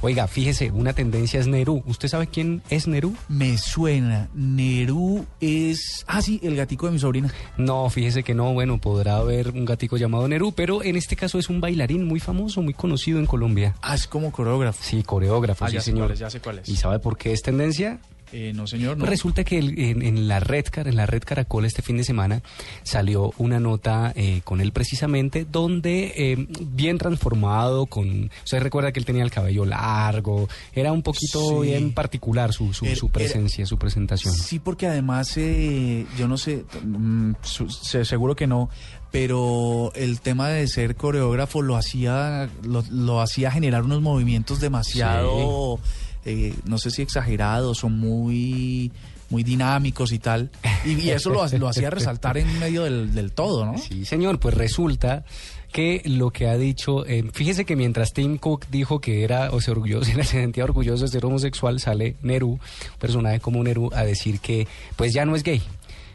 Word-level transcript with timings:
Oiga, 0.00 0.26
fíjese, 0.26 0.70
una 0.70 0.94
tendencia 0.94 1.38
es 1.38 1.46
Nerú. 1.46 1.82
¿Usted 1.86 2.08
sabe 2.08 2.28
quién 2.28 2.62
es 2.70 2.86
Nerú? 2.88 3.14
Me 3.28 3.58
suena. 3.58 4.30
Nerú 4.32 5.26
es. 5.38 6.02
Ah, 6.06 6.22
sí, 6.22 6.40
el 6.42 6.56
gatico 6.56 6.86
de 6.86 6.92
mi 6.92 6.98
sobrina. 6.98 7.30
No, 7.58 7.90
fíjese 7.90 8.22
que 8.22 8.32
no. 8.34 8.54
Bueno, 8.54 8.80
podrá 8.80 9.16
haber 9.18 9.50
un 9.50 9.66
gatico 9.66 9.98
llamado 9.98 10.26
Nerú, 10.28 10.52
pero 10.52 10.82
en 10.82 10.96
este 10.96 11.14
caso 11.14 11.38
es 11.38 11.50
un 11.50 11.60
bailarín 11.60 12.04
muy 12.06 12.20
famoso, 12.20 12.62
muy 12.62 12.72
conocido 12.72 13.18
en 13.18 13.26
Colombia. 13.26 13.74
Ah, 13.82 13.94
es 13.94 14.06
como 14.06 14.32
coreógrafo. 14.32 14.82
Sí, 14.82 15.02
coreógrafo, 15.02 15.66
Ah, 15.66 15.68
sí, 15.68 15.74
ya 15.74 15.80
sé 15.80 15.84
señor. 15.90 16.06
cuál 16.06 16.12
es, 16.14 16.18
ya 16.20 16.30
sé 16.30 16.40
cuál 16.40 16.58
es. 16.60 16.68
¿Y 16.70 16.76
sabe 16.76 16.98
por 16.98 17.18
qué 17.18 17.32
es 17.34 17.42
tendencia? 17.42 17.98
Eh, 18.32 18.52
no, 18.54 18.66
señor, 18.66 18.96
no. 18.96 19.06
Resulta 19.06 19.44
que 19.44 19.58
el- 19.58 19.78
en, 19.78 20.02
en 20.02 20.26
la 20.26 20.40
red 20.40 20.64
Car- 20.70 20.88
en 20.88 20.96
la 20.96 21.06
red 21.06 21.22
Caracol 21.24 21.64
este 21.66 21.82
fin 21.82 21.96
de 21.96 22.04
semana 22.04 22.42
salió 22.82 23.32
una 23.38 23.60
nota 23.60 24.12
eh, 24.16 24.40
con 24.44 24.60
él 24.60 24.72
precisamente 24.72 25.44
donde 25.50 26.12
eh, 26.16 26.46
bien 26.60 26.98
transformado 26.98 27.86
con 27.86 28.30
usted 28.44 28.60
recuerda 28.60 28.90
que 28.92 28.98
él 28.98 29.04
tenía 29.06 29.22
el 29.22 29.30
cabello 29.30 29.64
largo 29.64 30.48
era 30.72 30.90
un 30.90 31.02
poquito 31.02 31.62
Sí. 31.62 31.68
bien 31.68 31.92
particular 31.92 32.52
su, 32.52 32.72
su, 32.72 33.08
presencia 33.10 33.66
su 33.66 33.78
presentación 33.78 34.34
Sí, 34.34 34.58
porque 34.58 34.86
además, 34.88 35.36
eh, 35.36 36.04
yo 36.18 36.26
no 36.26 36.36
sé, 36.36 36.64
mm, 36.84 37.32
su- 37.42 37.68
seguro 37.68 38.34
que 38.34 38.46
no, 38.48 38.68
pero 39.12 39.92
el 39.94 40.20
tema 40.20 40.48
de 40.48 40.66
ser 40.66 40.96
coreógrafo 40.96 41.62
lo 41.62 41.76
hacía, 41.76 42.50
lo, 42.64 42.82
lo 42.90 43.20
hacía 43.20 43.50
generar 43.52 43.84
unos 43.84 44.02
movimientos 44.02 44.58
demasiado, 44.60 45.78
eh, 46.24 46.54
no 46.64 46.78
sé 46.78 46.90
si 46.90 47.02
exagerados 47.02 47.84
o 47.84 47.88
muy, 47.88 48.90
muy 49.30 49.42
dinámicos 49.42 50.12
y 50.12 50.18
tal. 50.18 50.50
Y, 50.84 51.10
eso 51.10 51.30
lo, 51.30 51.46
lo 51.58 51.68
hacía 51.68 51.90
resaltar 51.90 52.38
en 52.38 52.58
medio 52.58 52.82
del, 52.84 53.32
todo, 53.32 53.66
¿no? 53.66 53.78
Sí, 53.78 54.04
señor, 54.04 54.38
pues 54.40 54.54
resulta 54.54 55.24
que 55.72 56.02
lo 56.04 56.30
que 56.30 56.46
ha 56.46 56.56
dicho, 56.56 57.04
eh, 57.04 57.24
fíjese 57.32 57.64
que 57.64 57.74
mientras 57.74 58.12
Tim 58.12 58.38
Cook 58.38 58.66
dijo 58.70 59.00
que 59.00 59.24
era 59.24 59.50
o 59.50 59.56
orgulloso, 59.56 60.10
se 60.12 60.22
sentía 60.24 60.62
orgulloso 60.64 61.02
de 61.04 61.08
ser 61.08 61.24
homosexual, 61.26 61.80
sale 61.80 62.14
Nerú, 62.22 62.50
un 62.52 62.60
personaje 63.00 63.40
como 63.40 63.62
Nerú, 63.64 63.90
a 63.92 64.04
decir 64.04 64.38
que 64.38 64.68
pues 64.96 65.12
ya 65.12 65.24
no 65.24 65.34
es 65.36 65.42
gay 65.42 65.62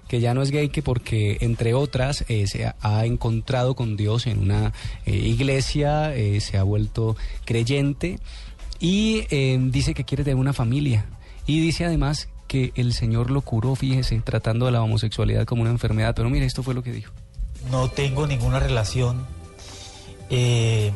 que 0.08 0.20
ya 0.20 0.34
no 0.34 0.42
es 0.42 0.50
gay 0.50 0.70
que 0.70 0.82
porque 0.82 1.38
entre 1.42 1.76
otras 1.76 2.26
eh, 2.30 2.48
se 2.48 2.66
ha- 2.66 2.76
ha 2.82 3.06
encontrado 3.06 3.76
con 3.76 3.96
Dios 3.96 4.26
en 4.26 4.40
una 4.40 4.74
eh, 5.06 5.16
iglesia, 5.16 6.16
eh, 6.16 6.40
se 6.42 6.58
ha 6.58 6.64
vuelto 6.64 7.16
creyente 7.46 8.18
y 8.80 9.26
eh, 9.30 9.58
dice 9.60 9.94
que 9.94 10.06
quiere 10.06 10.24
tener 10.24 10.38
una 10.38 10.54
familia 10.54 11.06
y 11.46 11.60
dice 11.60 11.86
además 11.86 12.30
que 12.48 12.72
el 12.76 12.94
Señor 12.94 13.30
lo 13.30 13.42
curó, 13.42 13.76
fíjese, 13.76 14.20
tratando 14.22 14.66
de 14.66 14.72
la 14.72 14.82
homosexualidad 14.82 15.46
como 15.46 15.62
una 15.62 15.72
enfermedad, 15.72 16.16
pero 16.16 16.30
mire, 16.30 16.46
esto 16.46 16.64
fue 16.64 16.74
lo 16.74 16.82
que 16.82 16.92
dijo. 16.92 17.14
no 17.72 17.90
tengo 17.90 18.26
ninguna 18.26 18.60
relación 18.60 19.26
eh, 20.30 20.92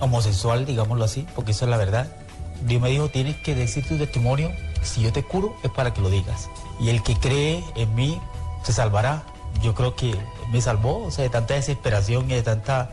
homosexual, 0.00 0.66
digámoslo 0.66 1.04
así, 1.04 1.26
porque 1.34 1.52
esa 1.52 1.64
es 1.66 1.70
la 1.70 1.76
verdad. 1.76 2.08
Dios 2.66 2.80
me 2.80 2.90
dijo, 2.90 3.08
tienes 3.08 3.36
que 3.36 3.54
decir 3.54 3.86
tu 3.86 3.96
testimonio, 3.98 4.50
si 4.82 5.02
yo 5.02 5.12
te 5.12 5.22
curo 5.22 5.54
es 5.62 5.70
para 5.70 5.92
que 5.92 6.00
lo 6.00 6.10
digas. 6.10 6.48
Y 6.80 6.88
el 6.88 7.02
que 7.02 7.14
cree 7.16 7.62
en 7.76 7.94
mí 7.94 8.18
se 8.64 8.72
salvará. 8.72 9.24
Yo 9.62 9.74
creo 9.74 9.94
que 9.94 10.14
me 10.50 10.60
salvó, 10.60 11.04
o 11.04 11.10
sea, 11.10 11.24
de 11.24 11.30
tanta 11.30 11.54
desesperación 11.54 12.30
y 12.30 12.34
de 12.34 12.42
tanta 12.42 12.92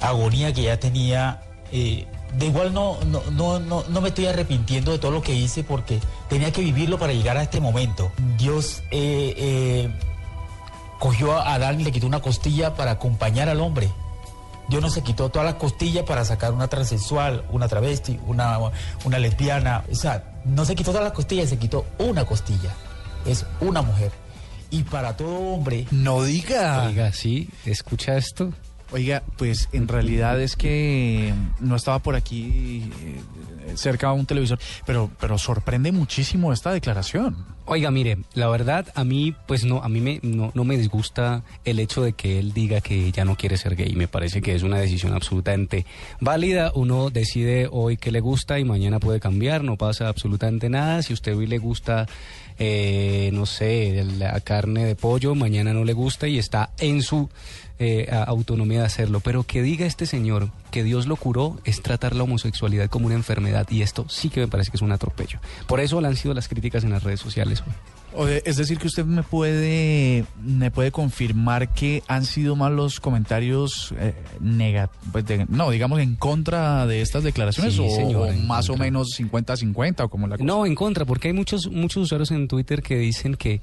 agonía 0.00 0.52
que 0.52 0.62
ya 0.62 0.78
tenía. 0.78 1.42
eh, 1.70 2.06
de 2.38 2.46
igual 2.46 2.72
no, 2.72 2.98
no, 3.04 3.22
no, 3.30 3.58
no, 3.60 3.84
no 3.88 4.00
me 4.00 4.08
estoy 4.08 4.26
arrepintiendo 4.26 4.92
de 4.92 4.98
todo 4.98 5.10
lo 5.10 5.22
que 5.22 5.34
hice 5.34 5.64
porque 5.64 6.00
tenía 6.28 6.52
que 6.52 6.62
vivirlo 6.62 6.98
para 6.98 7.12
llegar 7.12 7.36
a 7.36 7.42
este 7.42 7.60
momento. 7.60 8.10
Dios 8.38 8.82
eh, 8.90 9.34
eh, 9.36 9.90
cogió 10.98 11.32
a 11.32 11.54
Adán 11.54 11.80
y 11.80 11.84
le 11.84 11.92
quitó 11.92 12.06
una 12.06 12.20
costilla 12.20 12.74
para 12.74 12.92
acompañar 12.92 13.48
al 13.48 13.60
hombre. 13.60 13.90
Dios 14.68 14.80
no 14.80 14.88
se 14.88 15.02
quitó 15.02 15.28
todas 15.28 15.44
las 15.44 15.56
costillas 15.56 16.04
para 16.04 16.24
sacar 16.24 16.52
una 16.52 16.68
transexual, 16.68 17.44
una 17.50 17.68
travesti, 17.68 18.18
una, 18.26 18.58
una 19.04 19.18
lesbiana. 19.18 19.84
O 19.90 19.94
sea, 19.94 20.40
no 20.44 20.64
se 20.64 20.74
quitó 20.74 20.92
todas 20.92 21.04
las 21.04 21.12
costillas, 21.12 21.50
se 21.50 21.58
quitó 21.58 21.84
una 21.98 22.24
costilla. 22.24 22.72
Es 23.26 23.44
una 23.60 23.82
mujer. 23.82 24.12
Y 24.70 24.84
para 24.84 25.16
todo 25.16 25.36
hombre, 25.36 25.86
No 25.90 26.22
diga. 26.22 26.86
Oiga, 26.86 27.12
sí, 27.12 27.50
escucha 27.66 28.16
esto. 28.16 28.52
Oiga, 28.90 29.22
pues 29.38 29.68
en 29.72 29.88
realidad 29.88 30.40
es 30.40 30.56
que 30.56 31.32
no 31.60 31.76
estaba 31.76 32.00
por 32.00 32.14
aquí 32.14 32.90
eh, 33.02 33.20
cerca 33.76 34.08
de 34.08 34.14
un 34.14 34.26
televisor, 34.26 34.58
pero, 34.84 35.10
pero 35.18 35.38
sorprende 35.38 35.92
muchísimo 35.92 36.52
esta 36.52 36.72
declaración. 36.72 37.52
Oiga, 37.64 37.92
mire, 37.92 38.18
la 38.34 38.48
verdad 38.48 38.88
a 38.94 39.04
mí, 39.04 39.34
pues 39.46 39.64
no, 39.64 39.82
a 39.82 39.88
mí 39.88 40.00
me, 40.00 40.18
no, 40.22 40.50
no 40.52 40.64
me 40.64 40.76
disgusta 40.76 41.44
el 41.64 41.78
hecho 41.78 42.02
de 42.02 42.12
que 42.12 42.40
él 42.40 42.52
diga 42.52 42.80
que 42.80 43.12
ya 43.12 43.24
no 43.24 43.36
quiere 43.36 43.56
ser 43.56 43.76
gay. 43.76 43.94
Me 43.94 44.08
parece 44.08 44.42
que 44.42 44.54
es 44.54 44.64
una 44.64 44.78
decisión 44.78 45.14
absolutamente 45.14 45.86
válida. 46.20 46.72
Uno 46.74 47.10
decide 47.10 47.68
hoy 47.70 47.96
que 47.96 48.10
le 48.10 48.20
gusta 48.20 48.58
y 48.58 48.64
mañana 48.64 48.98
puede 48.98 49.20
cambiar, 49.20 49.62
no 49.62 49.76
pasa 49.76 50.08
absolutamente 50.08 50.68
nada. 50.68 51.02
Si 51.02 51.12
usted 51.12 51.36
hoy 51.36 51.46
le 51.46 51.58
gusta, 51.58 52.08
eh, 52.64 53.30
no 53.32 53.44
sé, 53.44 54.04
la 54.18 54.38
carne 54.38 54.84
de 54.84 54.94
pollo, 54.94 55.34
mañana 55.34 55.72
no 55.72 55.82
le 55.84 55.94
gusta 55.94 56.28
y 56.28 56.38
está 56.38 56.70
en 56.78 57.02
su 57.02 57.28
eh, 57.80 58.08
autonomía 58.26 58.78
de 58.80 58.86
hacerlo. 58.86 59.18
Pero 59.18 59.42
que 59.42 59.62
diga 59.62 59.84
este 59.84 60.06
señor 60.06 60.50
que 60.70 60.84
Dios 60.84 61.08
lo 61.08 61.16
curó 61.16 61.58
es 61.64 61.82
tratar 61.82 62.14
la 62.14 62.22
homosexualidad 62.22 62.88
como 62.88 63.06
una 63.06 63.16
enfermedad 63.16 63.66
y 63.68 63.82
esto 63.82 64.06
sí 64.08 64.28
que 64.28 64.38
me 64.40 64.46
parece 64.48 64.70
que 64.70 64.76
es 64.76 64.82
un 64.82 64.92
atropello. 64.92 65.40
Por 65.66 65.80
eso 65.80 66.00
le 66.00 66.06
han 66.06 66.16
sido 66.16 66.34
las 66.34 66.46
críticas 66.46 66.84
en 66.84 66.90
las 66.90 67.02
redes 67.02 67.18
sociales 67.18 67.64
Es 68.44 68.56
decir, 68.58 68.78
que 68.78 68.86
usted 68.86 69.04
me 69.04 69.22
puede, 69.22 70.24
me 70.42 70.70
puede 70.70 70.92
confirmar 70.92 71.72
que 71.74 72.02
han 72.06 72.24
sido 72.26 72.54
más 72.56 72.70
los 72.70 73.00
comentarios 73.00 73.92
eh, 73.98 74.14
pues 75.10 75.26
de- 75.26 75.46
no, 75.48 75.70
digamos 75.70 75.98
en 76.00 76.14
contra 76.16 76.86
de 76.86 77.00
estas 77.00 77.24
declaraciones 77.24 77.74
Sí, 77.74 77.80
o, 77.84 77.90
señor, 77.96 78.22
o 78.22 78.26
en 78.26 78.46
más 78.46 78.68
o 78.70 78.76
menos 78.76 79.08
50-50 79.18 80.04
o 80.04 80.08
como 80.08 80.26
la 80.28 80.36
cosa. 80.36 80.46
No, 80.46 80.64
en 80.66 80.74
contra, 80.74 81.04
porque 81.04 81.28
hay 81.28 81.34
muchos 81.34 81.68
muchos 81.70 82.04
usuarios 82.04 82.30
en 82.30 82.48
Twitter 82.52 82.82
que 82.82 82.96
dicen 82.98 83.34
que 83.36 83.60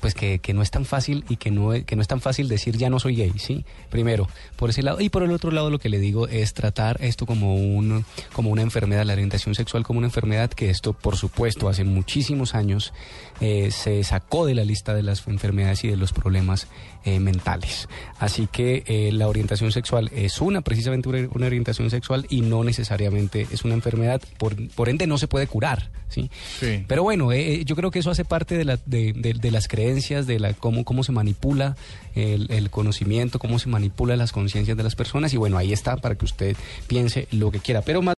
pues 0.00 0.14
que, 0.14 0.40
que 0.40 0.52
no 0.52 0.62
es 0.62 0.70
tan 0.72 0.84
fácil 0.84 1.24
y 1.28 1.36
que 1.36 1.52
no 1.52 1.72
es- 1.72 1.84
que 1.84 1.94
no 1.94 2.02
es 2.02 2.08
tan 2.08 2.20
fácil 2.20 2.48
decir 2.48 2.76
ya 2.76 2.90
no 2.90 2.98
soy 2.98 3.14
gay, 3.14 3.32
¿sí? 3.38 3.64
Primero, 3.88 4.28
por 4.56 4.70
ese 4.70 4.82
lado 4.82 5.00
y 5.00 5.08
por 5.10 5.22
el 5.22 5.30
otro 5.30 5.52
lado 5.52 5.70
lo 5.70 5.78
que 5.78 5.88
le 5.88 6.00
digo 6.00 6.26
es 6.26 6.54
tratar 6.54 6.96
esto 7.00 7.24
como 7.24 7.54
un 7.54 8.04
como 8.32 8.50
una 8.50 8.62
enfermedad, 8.62 9.04
la 9.04 9.12
orientación 9.12 9.54
sexual 9.54 9.84
como 9.84 9.98
una 9.98 10.08
enfermedad 10.08 10.50
que 10.50 10.70
esto 10.70 10.92
por 10.92 11.16
supuesto 11.16 11.68
hace 11.68 11.84
muchísimos 11.84 12.54
años 12.56 12.92
eh, 13.40 13.70
se 13.70 14.02
sacó 14.02 14.44
de 14.44 14.54
la 14.56 14.64
lista 14.64 14.92
de 14.94 15.02
las 15.04 15.26
enfermedades 15.28 15.84
y 15.84 15.88
de 15.88 15.96
los 15.96 16.12
problemas 16.12 16.66
eh, 17.04 17.20
mentales. 17.20 17.88
Así 18.18 18.48
que 18.50 18.82
eh, 18.86 19.10
la 19.12 19.28
orientación 19.28 19.70
sexual 19.72 20.10
es 20.14 20.40
una 20.40 20.62
precisamente 20.62 21.08
una, 21.08 21.28
una 21.32 21.46
orientación 21.46 21.90
sexual 21.90 22.26
y 22.28 22.40
no 22.42 22.64
necesariamente 22.64 23.46
es 23.52 23.64
una 23.64 23.74
enfermedad, 23.74 24.20
por, 24.38 24.54
por 24.70 24.88
ende 24.88 25.06
no 25.06 25.18
se 25.18 25.26
puede 25.28 25.46
curar, 25.46 25.90
¿sí? 26.08 26.30
Sí. 26.60 26.84
Pero 26.88 27.02
bueno, 27.02 27.32
yo 27.32 27.76
creo 27.76 27.90
que 27.90 27.98
eso 28.00 28.10
hace 28.10 28.24
parte 28.32 28.56
de, 28.56 28.64
la, 28.64 28.78
las 29.50 29.68
creencias, 29.68 30.26
de 30.26 30.40
la 30.40 30.54
cómo, 30.54 30.86
cómo 30.86 31.04
se 31.04 31.12
manipula 31.12 31.76
el, 32.14 32.50
el 32.50 32.70
conocimiento, 32.70 33.38
cómo 33.38 33.58
se 33.58 33.68
manipula 33.68 34.16
las 34.16 34.32
conciencias 34.32 34.74
de 34.74 34.82
las 34.82 34.96
personas 34.96 35.34
y 35.34 35.36
bueno, 35.36 35.58
ahí 35.58 35.70
está 35.70 35.98
para 35.98 36.14
que 36.14 36.24
usted 36.24 36.56
piense 36.86 37.28
lo 37.30 37.50
que 37.50 37.58
quiera. 37.58 37.82
Pero 37.82 38.00
más 38.00 38.10